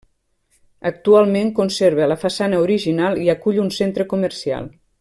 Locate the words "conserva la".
1.59-2.17